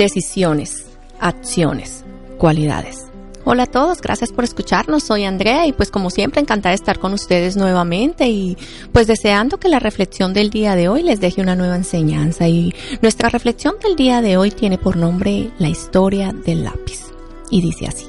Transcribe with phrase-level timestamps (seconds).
[0.00, 0.86] Decisiones,
[1.20, 2.06] acciones,
[2.38, 3.04] cualidades.
[3.44, 5.02] Hola a todos, gracias por escucharnos.
[5.02, 8.56] Soy Andrea y pues como siempre encantada de estar con ustedes nuevamente y
[8.92, 12.74] pues deseando que la reflexión del día de hoy les deje una nueva enseñanza y
[13.02, 17.02] nuestra reflexión del día de hoy tiene por nombre la historia del lápiz
[17.50, 18.06] y dice así.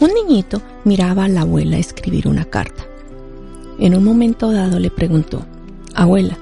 [0.00, 2.84] Un niñito miraba a la abuela escribir una carta.
[3.78, 5.46] En un momento dado le preguntó,
[5.94, 6.36] abuela,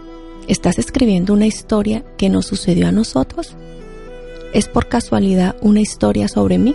[0.48, 3.54] ¿estás escribiendo una historia que nos sucedió a nosotros?
[4.52, 6.74] ¿Es por casualidad una historia sobre mí?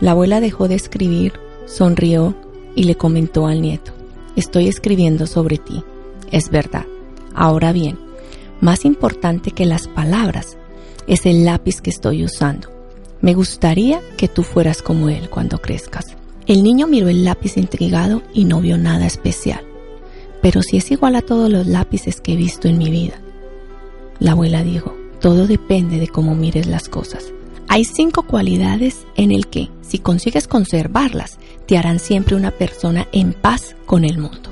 [0.00, 1.32] La abuela dejó de escribir,
[1.66, 2.34] sonrió
[2.74, 3.92] y le comentó al nieto,
[4.36, 5.82] estoy escribiendo sobre ti.
[6.30, 6.84] Es verdad.
[7.34, 7.98] Ahora bien,
[8.60, 10.58] más importante que las palabras
[11.06, 12.68] es el lápiz que estoy usando.
[13.22, 16.16] Me gustaría que tú fueras como él cuando crezcas.
[16.46, 19.64] El niño miró el lápiz intrigado y no vio nada especial.
[20.42, 23.14] Pero si es igual a todos los lápices que he visto en mi vida.
[24.20, 27.32] La abuela dijo, todo depende de cómo mires las cosas.
[27.68, 33.34] Hay cinco cualidades en el que, si consigues conservarlas, te harán siempre una persona en
[33.34, 34.50] paz con el mundo.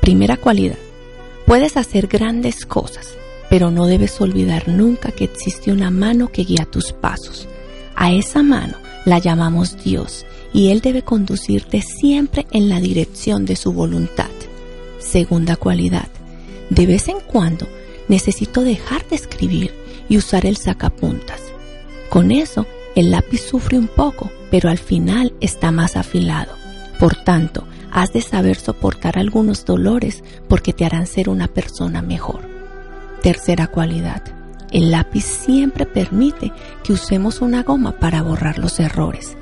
[0.00, 0.76] Primera cualidad.
[1.46, 3.14] Puedes hacer grandes cosas,
[3.48, 7.48] pero no debes olvidar nunca que existe una mano que guía tus pasos.
[7.94, 13.56] A esa mano la llamamos Dios y Él debe conducirte siempre en la dirección de
[13.56, 14.30] su voluntad.
[14.98, 16.08] Segunda cualidad.
[16.68, 17.66] De vez en cuando
[18.08, 19.74] necesito dejar de escribir
[20.08, 21.40] y usar el sacapuntas.
[22.08, 26.54] Con eso, el lápiz sufre un poco, pero al final está más afilado.
[26.98, 32.48] Por tanto, has de saber soportar algunos dolores porque te harán ser una persona mejor.
[33.22, 34.22] Tercera cualidad.
[34.70, 36.52] El lápiz siempre permite
[36.82, 39.36] que usemos una goma para borrar los errores.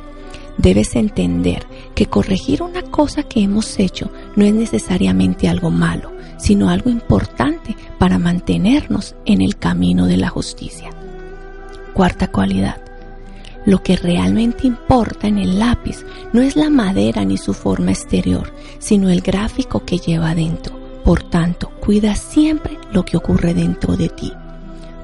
[0.58, 6.68] Debes entender que corregir una cosa que hemos hecho no es necesariamente algo malo, sino
[6.68, 10.90] algo importante para mantenernos en el camino de la justicia.
[11.92, 12.80] Cuarta cualidad.
[13.66, 18.52] Lo que realmente importa en el lápiz no es la madera ni su forma exterior,
[18.78, 20.78] sino el gráfico que lleva dentro.
[21.02, 24.32] Por tanto, cuida siempre lo que ocurre dentro de ti.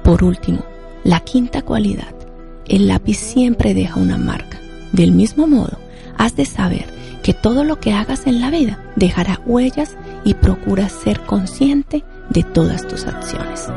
[0.03, 0.63] Por último,
[1.03, 2.13] la quinta cualidad.
[2.67, 4.59] El lápiz siempre deja una marca.
[4.91, 5.77] Del mismo modo,
[6.17, 6.85] has de saber
[7.23, 12.43] que todo lo que hagas en la vida dejará huellas y procura ser consciente de
[12.43, 13.67] todas tus acciones.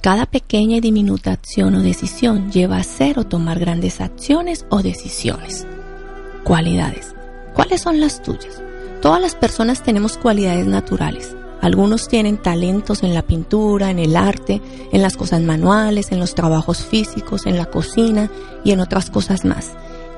[0.00, 4.82] Cada pequeña y diminuta acción o decisión lleva a hacer o tomar grandes acciones o
[4.82, 5.66] decisiones.
[6.44, 7.14] Cualidades.
[7.54, 8.62] ¿Cuáles son las tuyas?
[9.00, 11.34] Todas las personas tenemos cualidades naturales.
[11.60, 14.60] Algunos tienen talentos en la pintura, en el arte,
[14.92, 18.30] en las cosas manuales, en los trabajos físicos, en la cocina
[18.64, 19.72] y en otras cosas más.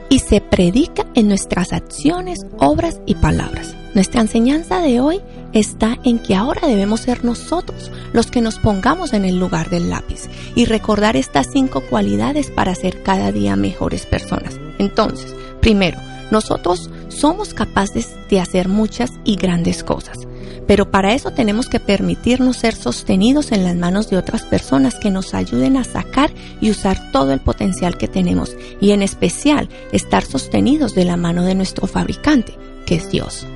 [0.08, 3.74] Y se predica en nuestras acciones, obras y palabras.
[3.94, 9.14] Nuestra enseñanza de hoy está en que ahora debemos ser nosotros los que nos pongamos
[9.14, 14.04] en el lugar del lápiz y recordar estas cinco cualidades para ser cada día mejores
[14.04, 14.60] personas.
[14.78, 15.98] Entonces, primero,
[16.30, 20.25] nosotros somos capaces de hacer muchas y grandes cosas.
[20.66, 25.10] Pero para eso tenemos que permitirnos ser sostenidos en las manos de otras personas que
[25.10, 30.24] nos ayuden a sacar y usar todo el potencial que tenemos y en especial estar
[30.24, 32.54] sostenidos de la mano de nuestro fabricante,
[32.84, 33.46] que es Dios.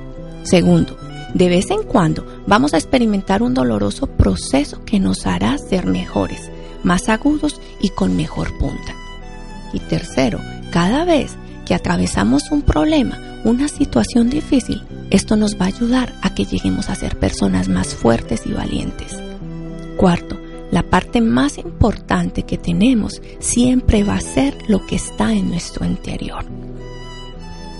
[0.43, 0.97] Segundo,
[1.33, 6.49] de vez en cuando vamos a experimentar un doloroso proceso que nos hará ser mejores,
[6.83, 8.95] más agudos y con mejor punta.
[9.73, 10.39] Y tercero,
[10.71, 11.35] cada vez
[11.65, 16.89] que atravesamos un problema, una situación difícil, esto nos va a ayudar a que lleguemos
[16.89, 19.19] a ser personas más fuertes y valientes.
[19.97, 20.39] Cuarto,
[20.71, 25.85] la parte más importante que tenemos siempre va a ser lo que está en nuestro
[25.85, 26.45] interior.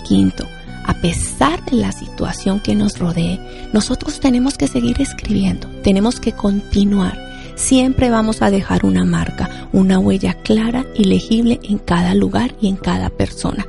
[0.06, 0.46] Quinto,
[0.86, 3.40] a pesar de la situación que nos rodee,
[3.72, 7.32] nosotros tenemos que seguir escribiendo, tenemos que continuar.
[7.56, 12.68] Siempre vamos a dejar una marca, una huella clara y legible en cada lugar y
[12.68, 13.66] en cada persona.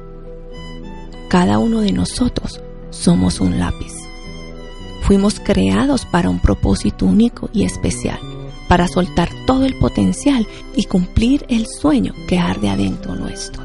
[1.29, 2.61] Cada uno de nosotros
[2.93, 3.93] somos un lápiz.
[5.03, 8.21] Fuimos creados para un propósito único y especial,
[8.69, 10.47] para soltar todo el potencial
[10.77, 13.63] y cumplir el sueño que arde adentro nuestro.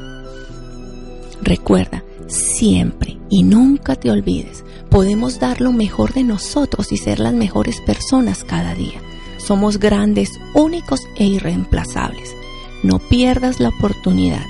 [1.42, 7.34] Recuerda, siempre y nunca te olvides, podemos dar lo mejor de nosotros y ser las
[7.34, 9.00] mejores personas cada día.
[9.38, 12.34] Somos grandes, únicos e irreemplazables.
[12.82, 14.44] No pierdas la oportunidad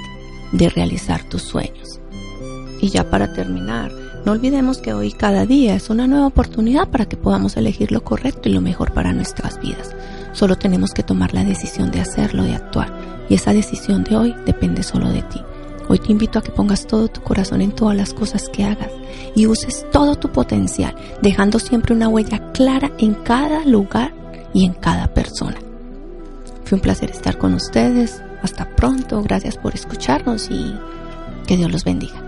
[0.53, 2.01] de realizar tus sueños.
[2.81, 3.93] Y ya para terminar,
[4.25, 8.05] no olvidemos que hoy cada día es una nueva oportunidad para que podamos elegir lo
[8.05, 9.95] correcto y lo mejor para nuestras vidas.
[10.33, 12.93] Solo tenemos que tomar la decisión de hacerlo, de actuar.
[13.29, 15.41] Y esa decisión de hoy depende solo de ti.
[15.89, 18.93] Hoy te invito a que pongas todo tu corazón en todas las cosas que hagas
[19.35, 24.13] y uses todo tu potencial, dejando siempre una huella clara en cada lugar
[24.53, 25.57] y en cada persona.
[26.65, 28.23] Fue un placer estar con ustedes.
[28.43, 29.23] Hasta pronto.
[29.23, 30.75] Gracias por escucharnos y
[31.47, 32.28] que Dios los bendiga.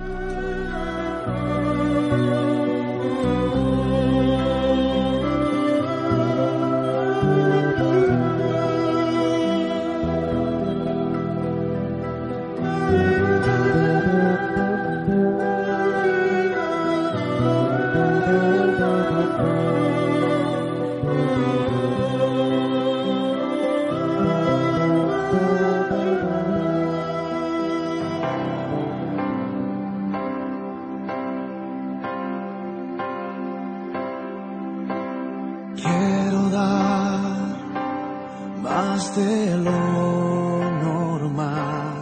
[39.17, 41.95] De lo normal,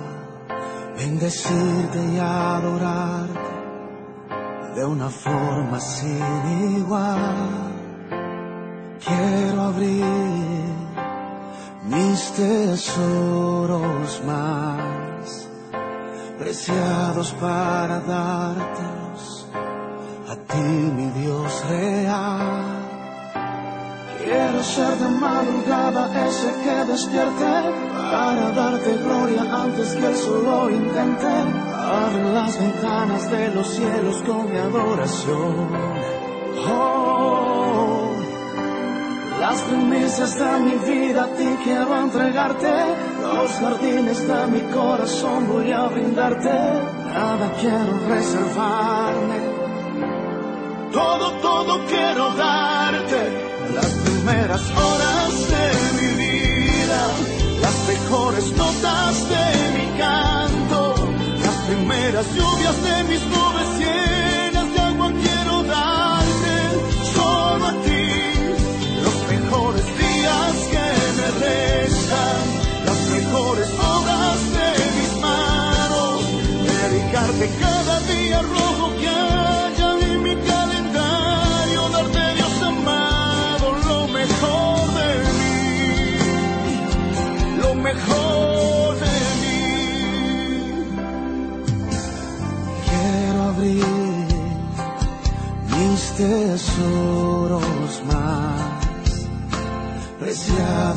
[0.97, 3.49] bendecirte y adorarte
[4.75, 7.37] de una forma sin igual.
[9.05, 10.65] Quiero abrir
[11.85, 15.49] mis tesoros más
[16.39, 18.83] preciados para darte
[20.29, 22.68] a ti, mi Dios real.
[24.29, 27.53] Quiero ser de madrugada ese que despierte
[28.13, 31.35] para darte gloria antes que el sol lo intente.
[31.75, 35.69] Abre las ventanas de los cielos con mi adoración.
[36.71, 38.11] Oh,
[39.41, 42.75] las primicias de mi vida a ti quiero entregarte.
[43.23, 46.53] Los jardines de mi corazón voy a brindarte.
[47.15, 49.39] Nada quiero reservarme.
[50.93, 53.49] Todo, todo quiero darte
[54.29, 55.67] primeras horas de
[55.97, 57.03] mi vida,
[57.63, 59.47] las mejores notas de
[59.77, 60.95] mi canto,
[61.43, 66.57] las primeras lluvias de mis nubes llenas de agua quiero darte.
[67.15, 68.07] Solo a ti,
[69.05, 70.89] los mejores días que
[71.19, 72.39] me restan,
[72.85, 76.21] las mejores obras de mis manos,
[76.65, 78.98] dedicarte cada día rojo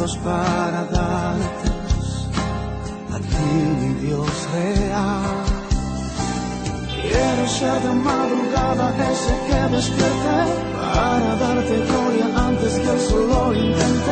[0.10, 1.70] para darte
[3.14, 5.24] a ti, mi Dios real.
[7.02, 10.38] Quiero ser de madrugada ese que despierte
[10.74, 14.11] para darte gloria antes que el sol lo intente.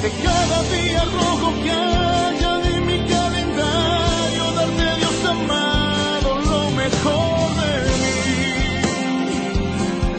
[0.00, 4.44] Dedicarte cada día rojo que haya en mi calendario.
[4.56, 8.24] Darte Dios amado lo mejor de mí.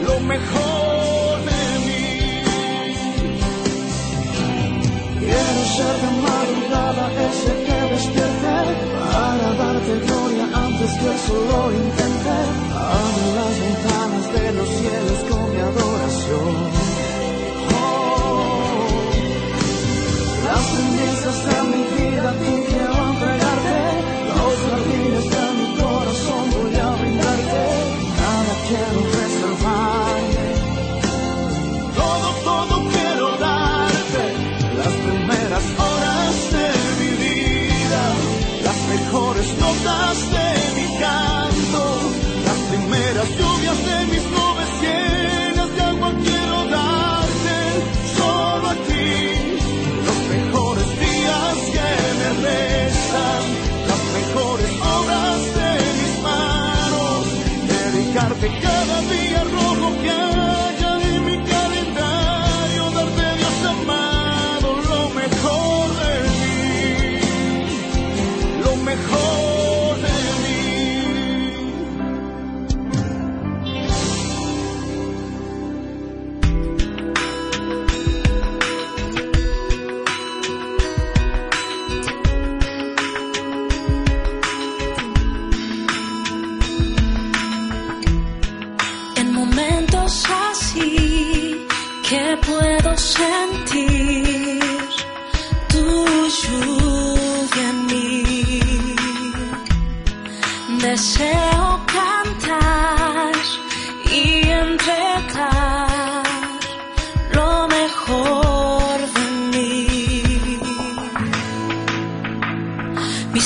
[0.06, 2.06] Lo mejor de mí.
[5.18, 8.74] Quiero ser de madrugada ese que despierte
[9.10, 12.36] para darte gloria antes que el sol lo intente.
[13.00, 16.91] Abre las ventanas de los cielos con mi adoración.
[21.02, 23.78] Primicias de mi vida a quiero entregarte.
[24.28, 24.56] Los
[25.30, 27.62] de mi corazón voy a brindarte.
[28.18, 29.21] Nada quiero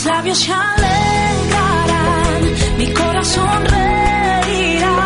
[0.07, 2.43] labios se alegrarán,
[2.79, 5.06] mi corazón reirá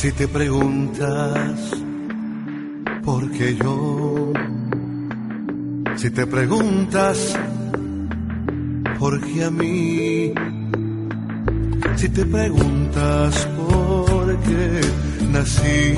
[0.00, 1.60] Si te preguntas
[3.04, 4.32] por qué yo,
[5.94, 7.38] si te preguntas
[8.98, 10.32] por qué a mí,
[11.96, 14.80] si te preguntas por qué
[15.32, 15.94] nací,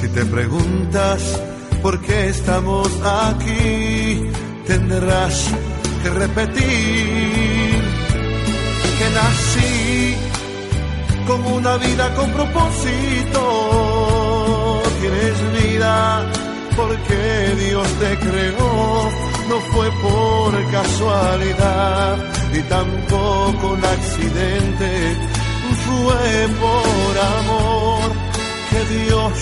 [0.00, 1.40] si te preguntas
[1.84, 4.24] por qué estamos aquí,
[4.66, 5.54] tendrás
[6.02, 7.80] que repetir
[8.98, 10.31] que nací
[11.26, 13.42] con una vida con propósito.
[15.00, 16.26] Tienes vida
[16.76, 19.10] porque Dios te creó,
[19.48, 22.16] no fue por casualidad
[22.52, 25.16] ni tampoco un accidente,
[25.84, 28.12] fue por amor
[28.70, 29.32] que Dios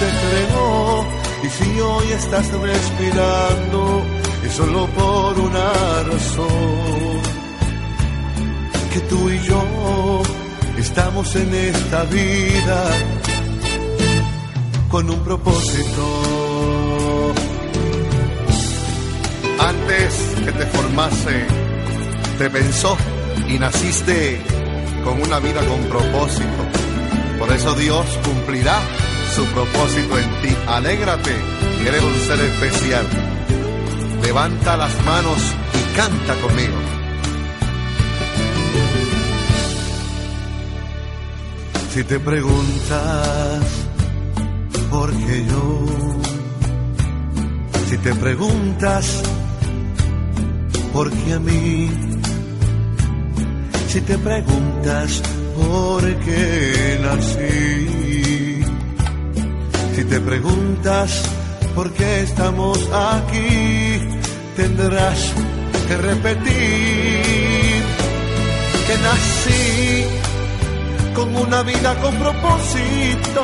[0.00, 1.04] te creó.
[1.44, 4.02] Y si hoy estás respirando,
[4.44, 5.72] es solo por una
[6.10, 7.20] razón,
[8.92, 10.22] que tú y yo
[10.82, 12.90] estamos en esta vida
[14.88, 16.04] con un propósito.
[19.60, 20.12] Antes
[20.44, 21.46] que te formase,
[22.36, 22.96] te pensó
[23.48, 24.40] y naciste
[25.04, 26.62] con una vida con propósito.
[27.38, 28.80] Por eso Dios cumplirá
[29.36, 30.56] su propósito en ti.
[30.66, 31.34] Alégrate,
[31.86, 33.06] eres un ser especial.
[34.22, 35.38] levanta las manos
[35.78, 37.01] y canta conmigo.
[41.92, 43.60] Si te preguntas
[44.90, 45.84] por qué yo,
[47.90, 49.22] si te preguntas
[50.94, 51.90] por qué a mí,
[53.88, 55.22] si te preguntas
[55.54, 58.64] por qué nací,
[59.94, 61.22] si te preguntas
[61.74, 64.00] por qué estamos aquí,
[64.56, 65.34] tendrás
[65.88, 67.82] que repetir
[68.86, 70.21] que nací
[71.14, 73.42] con una vida con propósito.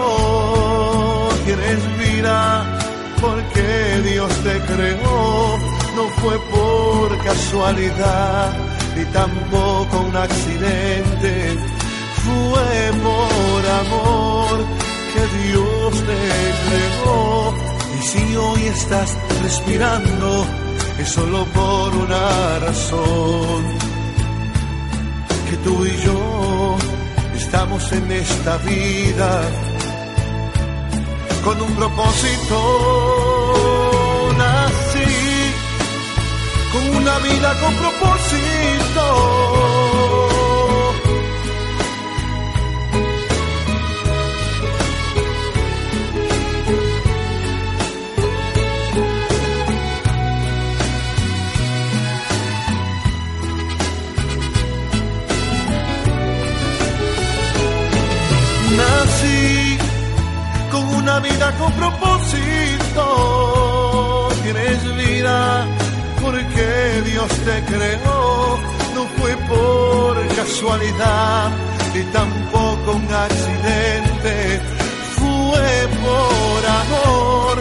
[1.44, 2.78] Tienes vida
[3.20, 5.58] porque Dios te creó,
[5.96, 8.52] no fue por casualidad
[8.96, 11.58] ni tampoco un accidente,
[12.24, 14.66] fue por amor
[15.12, 16.22] que Dios te
[16.66, 17.54] creó.
[17.98, 20.46] Y si hoy estás respirando,
[21.00, 23.64] es solo por una razón,
[25.50, 26.47] que tú y yo
[27.48, 29.30] estamos en esta vida
[31.42, 32.58] con un propósito.
[34.36, 35.54] Nací
[36.72, 39.67] con una vida con propósito.
[67.70, 68.58] Creó.
[68.94, 71.50] No fue por casualidad
[71.94, 74.60] ni tampoco un accidente.
[75.18, 77.54] Fue por amor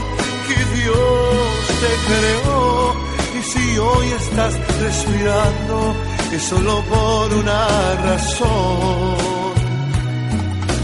[0.47, 2.95] que Dios te creó.
[3.37, 5.95] Y si hoy estás respirando,
[6.31, 7.67] es solo por una
[8.03, 9.37] razón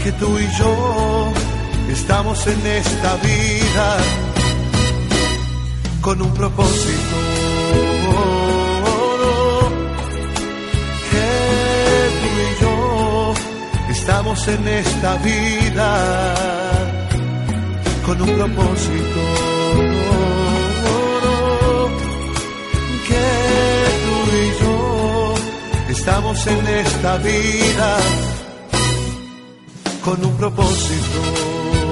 [0.02, 1.32] que tú y yo
[1.90, 3.96] estamos en esta vida
[6.02, 7.33] con un propósito.
[14.06, 16.34] Estamos en esta vida
[18.04, 19.20] con un propósito.
[23.08, 23.26] Que
[24.04, 25.34] tú y yo
[25.88, 27.96] estamos en esta vida
[30.04, 31.83] con un propósito.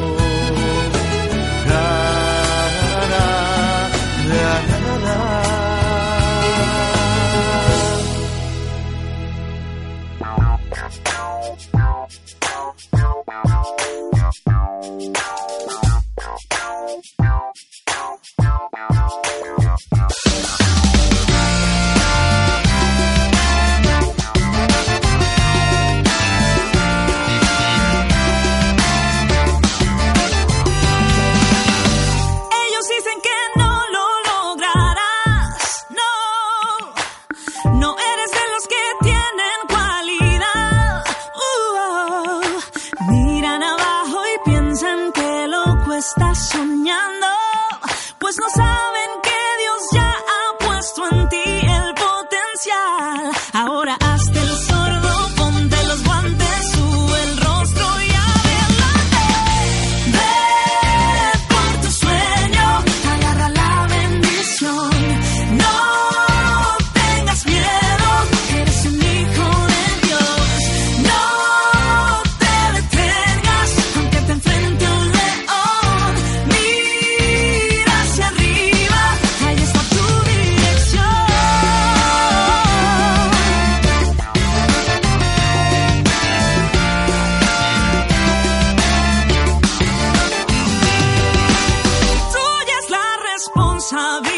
[93.93, 94.32] sabe.